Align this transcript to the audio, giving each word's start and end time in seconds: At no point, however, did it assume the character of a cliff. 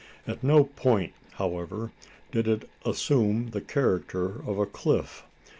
At 0.25 0.43
no 0.43 0.63
point, 0.63 1.13
however, 1.33 1.91
did 2.31 2.47
it 2.47 2.67
assume 2.83 3.51
the 3.51 3.61
character 3.61 4.41
of 4.49 4.57
a 4.57 4.65
cliff. 4.65 5.21